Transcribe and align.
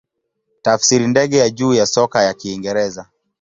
Tafsiri 0.61 1.07
ndege 1.07 1.37
ya 1.37 1.49
juu 1.49 1.73
ya 1.73 1.85
soka 1.85 2.21
ya 2.23 2.33
Kiingereza. 2.33 3.07